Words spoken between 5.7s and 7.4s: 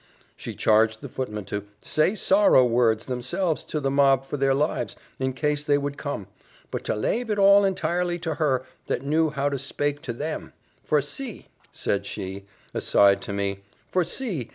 would come; but to lave it